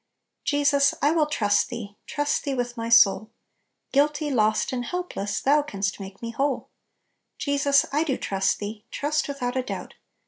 [0.43, 3.29] "Jesus, I will trust Thee, trust Thee with my soul!
[3.91, 6.65] Guilty, lost, and helpless, Thou canst make me whole 1
[7.37, 9.93] Jesus, I do trust Thee, trust without a doubt